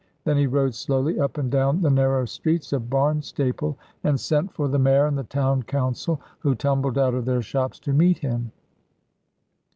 Then 0.23 0.35
he 0.35 0.47
rode 0.47 0.73
slowly 0.73 1.19
up 1.19 1.37
and 1.37 1.51
down 1.51 1.83
the 1.83 1.91
narrow 1.91 2.25
streets 2.25 2.73
of 2.73 2.89
Barnstaple, 2.89 3.77
and 4.03 4.19
sent 4.19 4.51
for 4.51 4.67
the 4.67 4.79
mayor 4.79 5.05
and 5.05 5.15
the 5.15 5.21
town 5.23 5.61
council, 5.61 6.19
who 6.39 6.55
tumbled 6.55 6.97
out 6.97 7.13
of 7.13 7.25
their 7.25 7.43
shops 7.43 7.77
to 7.81 7.93
meet 7.93 8.17
him. 8.17 8.51